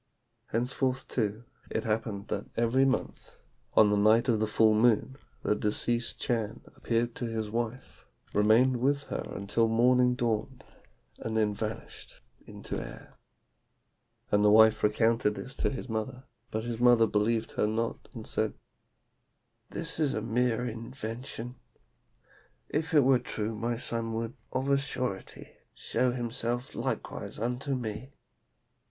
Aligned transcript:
"Henceforth, 0.47 1.07
too, 1.07 1.43
it 1.69 1.83
happened 1.83 2.29
that 2.29 2.47
every 2.57 2.85
month, 2.85 3.33
on 3.75 3.91
the 3.91 3.95
night 3.97 4.27
of 4.27 4.39
the 4.39 4.47
full 4.47 4.73
moon, 4.73 5.15
the 5.43 5.55
deceased 5.55 6.19
Chan 6.19 6.61
appeared 6.75 7.13
to 7.13 7.25
his 7.25 7.51
wife, 7.51 8.03
remained 8.33 8.77
with 8.77 9.03
her 9.13 9.21
until 9.27 9.67
morning 9.67 10.15
dawned, 10.15 10.63
and 11.19 11.37
then 11.37 11.53
vanished 11.53 12.19
into 12.47 12.79
air. 12.83 13.13
And 14.31 14.43
the 14.43 14.49
wife 14.49 14.81
recounted 14.81 15.35
this 15.35 15.55
to 15.57 15.69
his 15.69 15.87
mother, 15.87 16.23
but 16.49 16.63
his 16.63 16.79
mother 16.79 17.05
believed 17.05 17.51
her 17.51 17.67
not, 17.67 18.09
and 18.11 18.25
said, 18.25 18.55
'This 19.69 19.99
is 19.99 20.13
a 20.15 20.21
mere 20.23 20.65
invention. 20.65 21.57
If 22.69 22.95
it 22.95 23.03
were 23.03 23.19
true 23.19 23.53
my 23.53 23.77
son 23.77 24.13
would, 24.13 24.33
of 24.51 24.67
a 24.67 24.79
surety, 24.79 25.57
show 25.75 26.11
himself 26.11 26.73
likewise 26.73 27.37
unto 27.37 27.75
me. 27.75 28.13